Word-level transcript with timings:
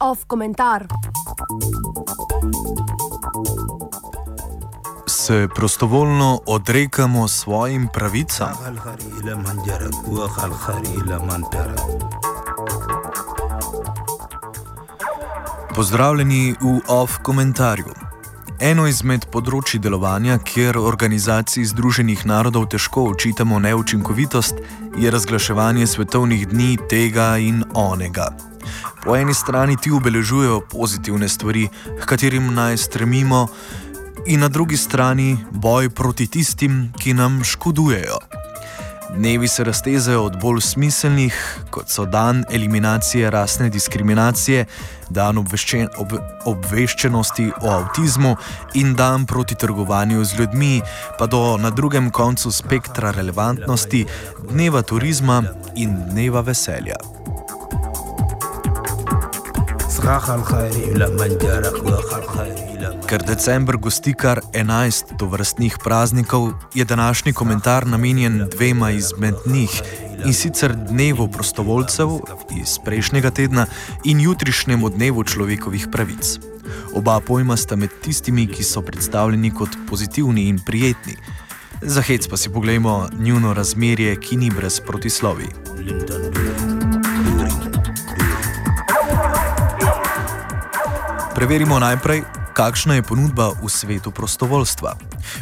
Off 0.00 0.24
komentar. 0.26 0.86
Se 5.06 5.48
prostovoljno 5.54 6.40
odrekamo 6.46 7.28
svojim 7.28 7.88
pravicam? 7.94 8.54
Pozdravljeni 15.74 16.54
v 16.60 16.80
off 16.88 17.12
komentarju. 17.22 18.09
Eno 18.60 18.84
izmed 18.84 19.22
področji 19.32 19.78
delovanja, 19.80 20.34
kjer 20.44 20.76
organizaciji 20.76 21.64
Združenih 21.70 22.26
narodov 22.28 22.66
težko 22.68 23.06
očitamo 23.14 23.56
neučinkovitost, 23.64 24.58
je 25.00 25.08
razglaševanje 25.10 25.86
svetovnih 25.88 26.44
dni 26.50 26.74
tega 26.92 27.30
in 27.40 27.62
onega. 27.72 28.28
Po 29.00 29.16
eni 29.16 29.32
strani 29.34 29.78
ti 29.80 29.88
obeležujejo 29.96 30.60
pozitivne 30.74 31.28
stvari, 31.32 31.70
k 31.72 32.04
katerim 32.04 32.52
naj 32.52 32.76
stremimo, 32.84 33.46
in 34.26 34.44
na 34.44 34.52
drugi 34.52 34.76
strani 34.76 35.38
boj 35.50 35.88
proti 35.88 36.28
tistim, 36.28 36.90
ki 37.00 37.16
nam 37.16 37.40
škodujejo. 37.40 38.20
Dnevi 39.14 39.48
se 39.48 39.64
raztezajo 39.64 40.22
od 40.24 40.36
bolj 40.40 40.60
smiselnih, 40.60 41.58
kot 41.70 41.88
so 41.88 42.04
dan 42.04 42.44
eliminacije 42.50 43.30
rasne 43.30 43.68
diskriminacije, 43.68 44.64
dan 45.10 45.38
obveščen, 45.38 45.88
ob, 45.98 46.14
obveščenosti 46.44 47.50
o 47.60 47.70
avtizmu 47.70 48.36
in 48.74 48.94
dan 48.94 49.26
proti 49.26 49.54
trgovanju 49.54 50.24
z 50.24 50.38
ljudmi, 50.38 50.82
pa 51.18 51.26
do 51.26 51.56
na 51.56 51.70
drugem 51.70 52.10
koncu 52.10 52.52
spektra 52.52 53.10
relevantnosti, 53.10 54.06
dneva 54.50 54.82
turizma 54.82 55.42
in 55.74 55.96
dneva 56.10 56.40
veselja. 56.40 56.96
Ker 62.80 63.22
decembr 63.26 63.76
gosti 63.76 64.14
kar 64.14 64.40
11 64.52 65.16
tovrstnih 65.18 65.76
praznikov, 65.84 66.52
je 66.74 66.84
današnji 66.84 67.32
komentar 67.32 67.86
namenjen 67.86 68.48
dvema 68.56 68.90
izmed 68.90 69.34
njih 69.46 69.82
in 70.24 70.34
sicer 70.34 70.74
dnevu 70.74 71.28
prostovoljcev 71.28 72.08
iz 72.60 72.78
prejšnjega 72.84 73.30
tedna 73.30 73.66
in 74.04 74.20
jutrišnjemu 74.20 74.88
dnevu 74.88 75.24
človekovih 75.24 75.88
pravic. 75.92 76.38
Oba 76.94 77.20
pojma 77.20 77.56
sta 77.56 77.76
med 77.76 77.90
tistimi, 78.02 78.46
ki 78.46 78.64
so 78.64 78.82
predstavljeni 78.82 79.50
kot 79.54 79.76
pozitivni 79.88 80.48
in 80.48 80.58
prijetni. 80.66 81.16
Za 81.82 82.02
hec 82.02 82.28
pa 82.28 82.36
si 82.36 82.48
pogledajmo 82.48 83.08
njuno 83.18 83.54
razmerje, 83.54 84.16
ki 84.20 84.36
ni 84.36 84.50
brez 84.50 84.80
protislovi. 84.80 85.48
Preverimo 91.34 91.78
najprej, 91.78 92.22
kakšna 92.60 93.00
je 93.00 93.02
ponudba 93.08 93.56
v 93.56 93.72
svetu 93.72 94.12
prostovoljstva. 94.12 94.92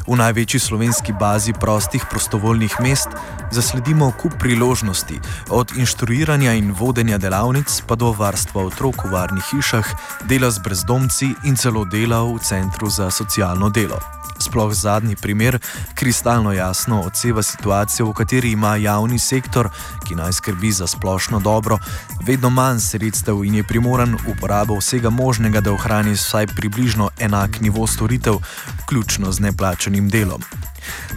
V 0.07 0.15
največji 0.15 0.61
slovenski 0.63 1.11
bazi 1.11 1.51
prostih 1.51 2.07
prostovoljnih 2.07 2.71
mest 2.79 3.11
zasledimo 3.51 4.13
kup 4.23 4.39
priložnosti, 4.39 5.19
od 5.51 5.75
inštruiranja 5.75 6.55
in 6.55 6.71
vodenja 6.71 7.19
delavnic 7.19 7.67
pa 7.91 7.99
do 7.99 8.15
varstva 8.15 8.71
otrok 8.71 9.03
v 9.03 9.19
varnih 9.19 9.43
hišah, 9.51 9.87
dela 10.31 10.51
z 10.55 10.63
brezdomci 10.63 11.35
in 11.43 11.59
celo 11.59 11.83
dela 11.83 12.23
v 12.23 12.39
centru 12.39 12.87
za 12.87 13.11
socialno 13.11 13.67
delo. 13.67 14.18
Sploh 14.49 14.73
zadnji 14.73 15.17
primer 15.17 15.59
kristalno 15.95 16.53
jasno 16.53 17.01
odseva 17.01 17.43
situacijo, 17.43 18.07
v 18.07 18.13
kateri 18.13 18.53
ima 18.53 18.77
javni 18.77 19.19
sektor, 19.19 19.69
ki 20.09 20.15
naj 20.15 20.33
skrbi 20.33 20.73
za 20.73 20.87
splošno 20.87 21.41
dobro, 21.41 21.79
vedno 22.25 22.51
manj 22.51 22.81
sredstev 22.81 23.45
in 23.45 23.55
je 23.55 23.65
primoran 23.65 24.17
uporabo 24.27 24.79
vsega 24.79 25.11
možnega, 25.11 25.61
da 25.61 25.73
ohrani 25.73 26.17
vsaj 26.17 26.47
približno 26.47 27.11
enak 27.19 27.61
nivo 27.61 27.87
storitev, 27.87 28.41
vključno 28.83 29.33
z 29.33 29.41
neplačenim 29.41 30.09
delom. 30.09 30.43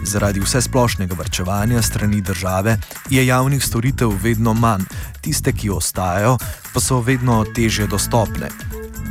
Zaradi 0.04 0.40
vse 0.40 0.60
splošnega 0.60 1.14
vrčevanja 1.18 1.82
strani 1.82 2.20
države 2.20 2.76
je 3.10 3.26
javnih 3.26 3.64
storitev 3.64 4.12
vedno 4.22 4.54
manj, 4.54 4.84
tiste, 5.20 5.52
ki 5.52 5.70
ostajajo, 5.70 6.36
pa 6.74 6.80
so 6.80 7.00
vedno 7.00 7.44
teže 7.54 7.86
dostopne. 7.86 8.48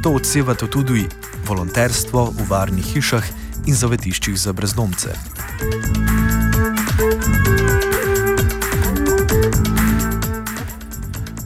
To 0.04 0.14
odsevate 0.14 0.68
tudi 0.68 1.08
volonterstvo 1.48 2.34
v 2.38 2.50
varnih 2.50 2.86
hišah 2.86 3.41
in 3.66 3.76
zavetiščih 3.76 4.38
za 4.40 4.54
brezdomce. 4.54 5.14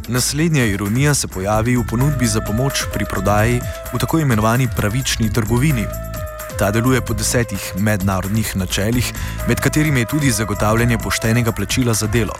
Naslednja 0.08 0.66
ironija 0.66 1.14
se 1.14 1.28
pojavi 1.28 1.76
v 1.78 1.84
ponudbi 1.90 2.28
za 2.28 2.42
pomoč 2.42 2.84
pri 2.94 3.06
prodaji 3.06 3.62
v 3.94 4.00
tako 4.00 4.20
imenovani 4.20 4.68
pravični 4.78 5.34
trgovini. 5.34 5.86
Ta 6.59 6.72
deluje 6.72 7.02
po 7.02 7.14
desetih 7.14 7.74
mednarodnih 7.78 8.56
načelih, 8.56 9.14
med 9.47 9.59
katerimi 9.59 10.00
je 10.00 10.06
tudi 10.06 10.32
zagotavljanje 10.32 10.97
poštenega 10.97 11.52
plačila 11.52 11.94
za 11.94 12.08
delo. 12.08 12.38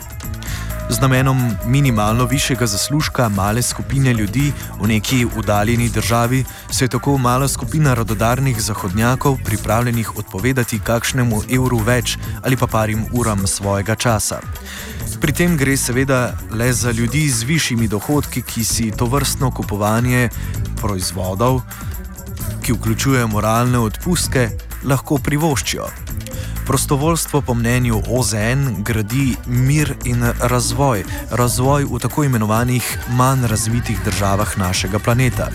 Z 0.90 1.00
namenom 1.00 1.56
minimalno 1.66 2.24
višjega 2.24 2.66
zaslužka 2.66 3.28
male 3.28 3.62
skupine 3.62 4.12
ljudi 4.14 4.52
v 4.80 4.86
neki 4.88 5.26
udaljeni 5.36 5.88
državi 5.88 6.44
se 6.70 6.84
je 6.84 6.88
tako 6.88 7.18
mala 7.18 7.48
skupina 7.48 7.94
rododarnih 7.94 8.60
zahodnjakov 8.62 9.36
pripravljenih 9.44 10.16
odpovedati 10.18 10.78
kakšnemu 10.78 11.42
evru 11.50 11.78
več 11.78 12.18
ali 12.42 12.56
pa 12.56 12.66
parim 12.66 13.04
uram 13.12 13.46
svojega 13.46 13.94
časa. 13.94 14.40
Pri 15.20 15.32
tem 15.32 15.56
gre 15.56 15.76
seveda 15.76 16.38
le 16.50 16.72
za 16.72 16.90
ljudi 16.90 17.28
z 17.28 17.42
višjimi 17.42 17.88
dohodki, 17.88 18.42
ki 18.42 18.64
si 18.64 18.90
to 18.90 19.06
vrstno 19.06 19.50
kupovanje 19.50 20.28
proizvodov, 20.80 21.62
ki 22.62 22.72
vključuje 22.72 23.26
moralne 23.26 23.78
odpustke, 23.78 24.50
lahko 24.84 25.18
privoščijo. 25.18 26.05
Prostovoljstvo 26.66 27.40
po 27.40 27.54
mnenju 27.54 28.02
OZN 28.08 28.82
gradi 28.82 29.36
mir 29.46 29.94
in 30.04 30.24
razvoj, 30.40 31.04
razvoj 31.30 31.84
v 31.84 31.98
tako 31.98 32.24
imenovanih 32.24 32.98
manj 33.08 33.46
razvitih 33.46 34.00
državah 34.04 34.58
našega 34.58 34.98
planeta. 34.98 35.48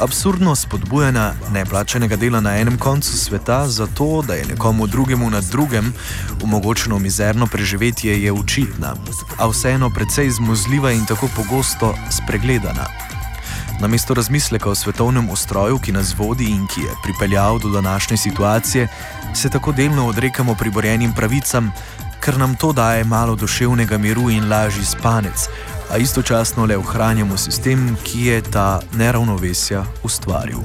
Absurdno 0.00 0.56
spodbujanje 0.56 1.28
neplačenega 1.52 2.16
dela 2.16 2.40
na 2.40 2.56
enem 2.56 2.78
koncu 2.78 3.18
sveta 3.18 3.68
zato, 3.68 4.22
da 4.26 4.34
je 4.34 4.46
nekomu 4.46 4.86
drugemu 4.86 5.30
na 5.30 5.40
drugem 5.40 5.92
omogočeno 6.42 6.98
mizerno 6.98 7.46
preživetje, 7.46 8.22
je 8.22 8.32
očitna, 8.32 8.94
a 9.38 9.48
vseeno 9.48 9.90
precej 9.90 10.26
izmuzljiva 10.26 10.92
in 10.92 11.06
tako 11.06 11.28
pogosto 11.36 11.94
spregledana. 12.10 13.13
Namesto 13.80 14.14
razmisleka 14.14 14.70
o 14.70 14.74
svetovnem 14.74 15.30
ustroju, 15.30 15.78
ki 15.78 15.92
nas 15.92 16.14
vodi 16.18 16.44
in 16.44 16.66
ki 16.66 16.80
je 16.80 16.94
pripeljal 17.02 17.58
do 17.58 17.68
današnje 17.68 18.16
situacije, 18.16 18.88
se 19.34 19.50
tako 19.50 19.72
delno 19.72 20.06
odrekamo 20.06 20.54
priborjenim 20.54 21.12
pravicam, 21.12 21.72
ker 22.20 22.38
nam 22.38 22.54
to 22.54 22.72
daje 22.72 23.04
malo 23.04 23.34
duševnega 23.36 23.98
miru 23.98 24.30
in 24.30 24.48
lažji 24.50 24.84
spanec, 24.84 25.48
a 25.90 25.96
istočasno 25.96 26.64
le 26.64 26.76
ohranjamo 26.76 27.36
sistem, 27.36 27.96
ki 28.04 28.26
je 28.26 28.42
ta 28.42 28.80
neravnovesja 28.92 29.84
ustvaril. 30.02 30.58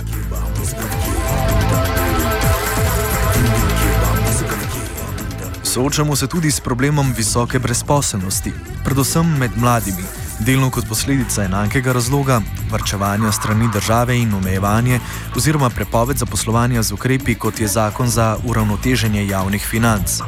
Soočamo 5.64 6.16
se 6.16 6.28
tudi 6.28 6.52
s 6.52 6.60
problemom 6.60 7.14
visoke 7.18 7.60
brezposelnosti, 7.60 8.54
predvsem 8.84 9.38
med 9.38 9.52
mladimi 9.56 10.04
delno 10.40 10.70
kot 10.72 10.88
posledica 10.88 11.44
enakega 11.44 11.94
razloga, 11.94 12.42
vrčevanja 12.72 13.32
strani 13.32 13.70
države 13.74 14.18
in 14.20 14.34
omejevanje 14.34 15.00
oziroma 15.36 15.70
prepoved 15.70 16.18
zaposlovanja 16.18 16.84
z 16.84 16.94
ukrepi, 16.94 17.36
kot 17.36 17.60
je 17.60 17.68
zakon 17.68 18.10
za 18.10 18.38
uravnoteženje 18.46 19.28
javnih 19.28 19.68
financ. 19.70 20.22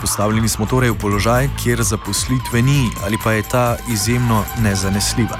Postavljeni 0.00 0.48
smo 0.48 0.66
torej 0.66 0.90
v 0.90 0.98
položaj, 0.98 1.48
kjer 1.62 1.82
zaposlitve 1.82 2.62
ni 2.62 2.90
ali 3.04 3.18
pa 3.24 3.32
je 3.32 3.42
ta 3.42 3.76
izjemno 3.88 4.44
nezanesljiva. 4.58 5.38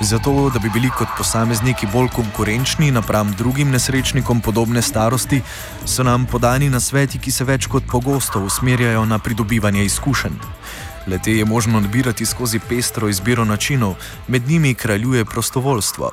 Zato, 0.00 0.50
da 0.50 0.58
bi 0.58 0.70
bili 0.70 0.90
kot 0.90 1.08
posamezniki 1.18 1.86
bolj 1.92 2.08
konkurenčni 2.08 2.90
napram 2.90 3.32
drugim 3.32 3.70
nesrečnikom 3.70 4.40
podobne 4.40 4.82
starosti, 4.82 5.42
so 5.84 6.02
nam 6.02 6.26
podani 6.26 6.70
na 6.70 6.80
sveti, 6.80 7.18
ki 7.18 7.30
se 7.30 7.44
več 7.44 7.66
kot 7.66 7.84
pogosto 7.90 8.40
usmerjajo 8.40 9.04
na 9.04 9.18
pridobivanje 9.18 9.84
izkušenj. 9.84 10.40
Lete 11.10 11.32
je 11.32 11.44
možno 11.44 11.80
nabirati 11.80 12.26
skozi 12.26 12.60
pestro 12.68 13.08
izbiro 13.08 13.44
načinov, 13.44 13.94
med 14.28 14.48
njimi 14.48 14.74
kraljuje 14.74 15.24
prostovoljstvo. 15.24 16.10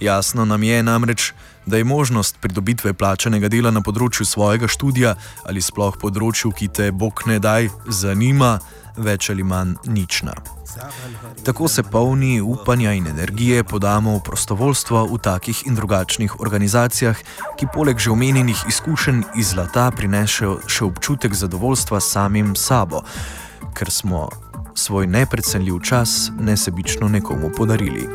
Jasno 0.00 0.44
nam 0.44 0.62
je 0.62 0.82
namreč, 0.82 1.32
da 1.66 1.76
je 1.76 1.84
možnost 1.84 2.36
pridobitve 2.40 2.92
plačanega 2.92 3.48
dela 3.48 3.70
na 3.70 3.80
področju 3.80 4.24
svojega 4.24 4.68
študija 4.68 5.14
ali 5.44 5.60
sploh 5.60 5.96
področju, 6.00 6.52
ki 6.56 6.68
te 6.68 6.90
bog 6.92 7.22
ne 7.26 7.38
daj, 7.38 7.68
zanima, 7.88 8.58
več 8.96 9.30
ali 9.30 9.44
manj 9.44 9.76
nična. 9.84 10.34
Tako 11.44 11.68
se 11.68 11.82
polni 11.82 12.40
upanja 12.40 12.92
in 12.92 13.06
energije 13.06 13.64
podamo 13.64 14.16
v 14.16 14.24
prostovoljstvo 14.24 15.04
v 15.12 15.18
takih 15.22 15.66
in 15.66 15.74
drugačnih 15.74 16.40
organizacijah, 16.40 17.20
ki 17.60 17.68
poleg 17.74 17.98
že 17.98 18.10
omenjenih 18.10 18.64
izkušenj 18.68 19.22
iz 19.36 19.52
zlata 19.54 19.90
prinesejo 19.90 20.60
še 20.66 20.84
občutek 20.84 21.34
zadovoljstva 21.34 22.00
samim 22.00 22.54
sabo, 22.56 23.04
ker 23.74 23.90
smo 23.90 24.28
svoj 24.74 25.06
neprecenljiv 25.06 25.80
čas 25.80 26.30
nesebično 26.40 27.08
nekomu 27.08 27.50
podarili. 27.56 28.08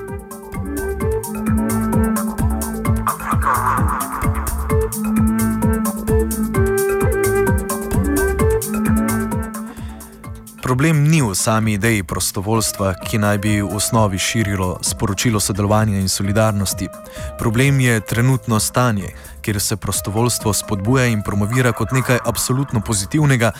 Problem 10.70 11.10
ni 11.10 11.18
v 11.22 11.34
sami 11.36 11.74
ideji 11.74 12.04
prostovoljstva, 12.04 12.94
ki 13.02 13.18
naj 13.18 13.38
bi 13.38 13.58
v 13.62 13.74
osnovi 13.76 14.20
širilo 14.22 14.78
sporočilo 14.86 15.40
sodelovanja 15.40 15.98
in 15.98 16.10
solidarnosti. 16.10 16.88
Problem 17.40 17.80
je 17.80 18.00
trenutno 18.00 18.60
stanje, 18.60 19.10
kjer 19.42 19.60
se 19.60 19.78
prostovoljstvo 19.78 20.54
spodbuja 20.54 21.06
in 21.06 21.24
promovira 21.26 21.72
kot 21.72 21.92
nekaj 21.92 22.20
absolutno 22.26 22.82
pozitivnega, 22.82 23.52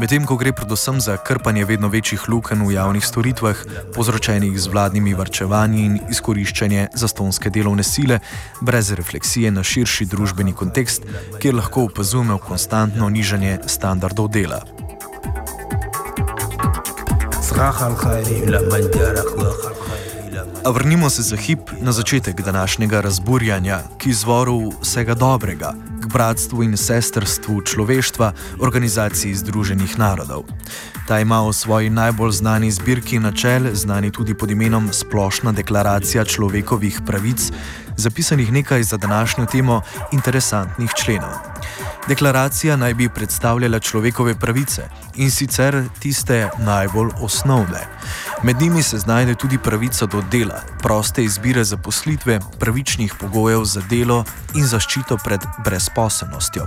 medtem 0.00 0.24
ko 0.24 0.36
gre 0.40 0.52
predvsem 0.56 1.00
za 1.00 1.16
krpanje 1.16 1.64
vedno 1.64 1.88
večjih 1.88 2.28
lukenj 2.28 2.64
v 2.64 2.72
javnih 2.72 3.04
storitvah, 3.04 3.56
povzročenih 3.94 4.56
z 4.56 4.72
vladnimi 4.72 5.12
varčevanji 5.14 5.82
in 5.84 5.98
izkoriščanje 6.08 6.86
zastonske 6.96 7.50
delovne 7.52 7.84
sile, 7.84 8.20
brez 8.64 8.92
refleksije 8.96 9.50
na 9.52 9.62
širši 9.62 10.06
družbeni 10.08 10.56
kontekst, 10.56 11.04
kjer 11.38 11.54
lahko 11.54 11.84
opazujemo 11.90 12.38
konstantno 12.38 13.10
nižanje 13.12 13.58
standardov 13.66 14.32
dela. 14.32 14.64
A 20.64 20.70
vrnimo 20.70 21.10
se 21.10 21.22
za 21.22 21.36
hip 21.36 21.70
na 21.80 21.92
začetek 21.92 22.40
današnjega 22.40 23.00
razburjanja, 23.00 23.82
ki 23.98 24.10
izvoru 24.10 24.72
vsega 24.80 25.14
dobrega, 25.14 25.74
bratstvu 26.12 26.62
in 26.62 26.76
sestrstvu 26.76 27.62
človeštva, 27.62 28.32
organizaciji 28.58 29.34
Združenih 29.34 29.98
narodov. 29.98 30.44
Ta 31.08 31.20
ima 31.20 31.42
v 31.42 31.52
svoji 31.52 31.90
najbolj 31.90 32.32
znani 32.42 32.70
zbirki 32.70 33.18
načel, 33.18 33.70
znani 33.74 34.10
tudi 34.10 34.34
pod 34.34 34.50
imenom 34.50 34.90
Splošna 34.92 35.52
deklaracija 35.52 36.24
človekovih 36.24 37.00
pravic, 37.06 37.50
zapisanih 38.00 38.52
nekaj 38.52 38.82
za 38.82 38.96
današnjo 38.96 39.46
temo 39.46 39.82
interesantnih 40.12 40.90
členov. 40.96 41.36
Deklaracija 42.08 42.76
naj 42.76 42.94
bi 42.94 43.08
predstavljala 43.08 43.78
človekove 43.78 44.34
pravice 44.34 44.88
in 45.14 45.30
sicer 45.30 45.84
tiste 45.98 46.48
najbolj 46.58 47.10
osnovne. 47.20 47.86
Med 48.42 48.60
njimi 48.60 48.82
se 48.82 48.98
znajde 48.98 49.34
tudi 49.34 49.58
pravica 49.58 50.06
do 50.06 50.22
dela, 50.30 50.62
proste 50.82 51.24
izbire 51.24 51.64
zaposlitve, 51.64 52.40
pravičnih 52.58 53.14
pogojev 53.20 53.64
za 53.64 53.82
delo 53.90 54.24
in 54.54 54.66
zaščito 54.66 55.18
pred 55.24 55.40
brezposobnostjo. 55.64 56.66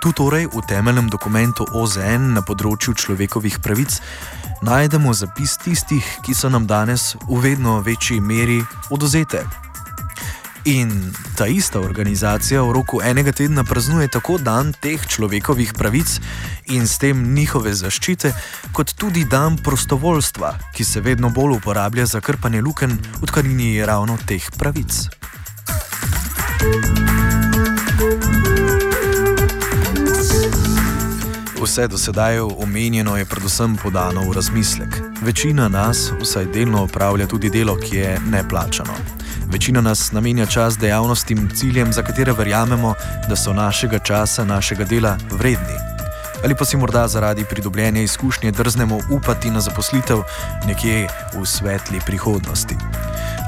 Tu 0.00 0.12
torej 0.12 0.46
v 0.46 0.62
temeljnem 0.68 1.08
dokumentu 1.08 1.66
OZN 1.72 2.32
na 2.34 2.42
področju 2.42 2.94
človekovih 2.94 3.60
pravic 3.62 4.00
najdemo 4.62 5.12
zapis 5.14 5.56
tistih, 5.58 6.06
ki 6.24 6.34
so 6.34 6.48
nam 6.48 6.66
danes 6.66 7.14
v 7.28 7.40
vedno 7.42 7.80
večji 7.80 8.20
meri 8.20 8.62
oduzete. 8.90 9.65
In 10.66 11.12
ta 11.38 11.46
ista 11.46 11.78
organizacija 11.80 12.62
v 12.62 12.72
roku 12.74 12.98
enega 12.98 13.30
tedna 13.32 13.62
praznuje 13.64 14.08
tako 14.10 14.34
dan 14.38 14.72
teh 14.74 14.98
človekovih 14.98 15.70
pravic 15.78 16.18
in 16.74 16.88
s 16.90 16.98
tem 16.98 17.20
njihove 17.34 17.70
zaščite, 17.70 18.32
kot 18.74 18.90
tudi 18.98 19.22
dan 19.30 19.60
prostovoljstva, 19.62 20.74
ki 20.74 20.84
se 20.84 21.00
vedno 21.00 21.30
bolj 21.30 21.60
uporablja 21.60 22.06
za 22.06 22.20
krpanje 22.20 22.62
luken, 22.66 22.98
odkar 23.22 23.44
ni 23.44 23.78
ravno 23.86 24.18
teh 24.26 24.42
pravic. 24.58 25.06
Vse 31.62 31.86
do 31.86 31.98
sedaj 31.98 32.40
omenjeno 32.40 33.14
je 33.16 33.24
predvsem 33.24 33.76
podano 33.78 34.26
v 34.26 34.34
razmislek. 34.34 34.98
Večina 35.22 35.68
nas 35.68 36.10
vsaj 36.20 36.50
delno 36.50 36.82
opravlja 36.82 37.26
tudi 37.26 37.50
delo, 37.50 37.78
ki 37.78 37.96
je 37.96 38.18
neplačano. 38.26 39.25
Večina 39.56 39.80
nas 39.80 40.12
namenja 40.12 40.46
čas 40.46 40.76
dejavnostim, 40.78 41.48
ciljem, 41.54 41.92
za 41.92 42.02
katere 42.02 42.32
verjamemo, 42.32 42.94
da 43.28 43.36
so 43.36 43.52
našega 43.56 43.98
časa, 43.98 44.44
našega 44.44 44.84
dela 44.84 45.16
vredni. 45.32 45.78
Ali 46.44 46.54
pa 46.54 46.64
si 46.64 46.76
morda 46.76 47.06
zaradi 47.08 47.44
pridobljene 47.44 48.02
izkušnje 48.04 48.52
drznemo 48.52 48.98
upati 49.10 49.50
na 49.50 49.60
zaposlitev 49.60 50.20
nekje 50.66 51.08
v 51.32 51.46
svetli 51.46 52.00
prihodnosti. 52.06 52.76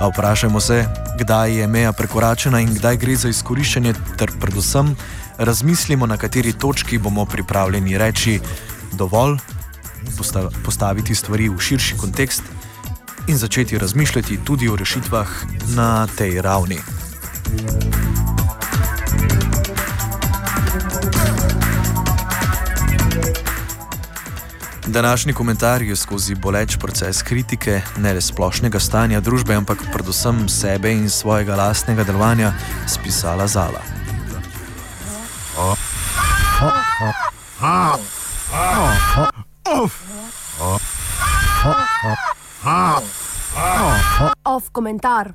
A 0.01 0.09
vprašajmo 0.09 0.61
se, 0.61 0.87
kdaj 1.19 1.59
je 1.59 1.67
meja 1.67 1.93
prekoračena 1.93 2.61
in 2.61 2.73
kdaj 2.75 2.97
gre 2.97 3.17
za 3.17 3.29
izkoriščanje, 3.29 3.93
ter 4.17 4.33
predvsem 4.41 4.97
razmislimo, 5.39 6.07
na 6.07 6.17
kateri 6.17 6.53
točki 6.53 6.99
bomo 6.99 7.27
pripravljeni 7.27 7.99
reči: 7.99 8.41
dovolj, 8.93 9.37
postaviti 10.65 11.15
stvari 11.15 11.49
v 11.49 11.61
širši 11.61 12.01
kontekst 12.01 12.43
in 13.29 13.37
začeti 13.37 13.79
razmišljati 13.79 14.39
tudi 14.45 14.69
o 14.69 14.77
rešitvah 14.77 15.29
na 15.77 16.07
tej 16.07 16.43
ravni. 16.43 16.79
Današnji 24.87 25.33
komentar 25.33 25.83
je 25.83 25.97
skozi 25.97 26.35
boleč 26.35 26.77
proces 26.77 27.23
kritike 27.23 27.81
ne 27.97 28.13
le 28.15 28.21
splošnega 28.21 28.81
stanja 28.81 29.21
družbe, 29.21 29.55
ampak 29.55 29.79
predvsem 29.93 30.49
sebe 30.49 30.93
in 30.93 31.11
svojega 31.11 31.57
lastnega 31.57 32.05
delovanja 32.05 32.53
spisala 32.87 33.47
Zala. 33.47 33.83
Off 44.45 44.71
komentar. 44.73 45.35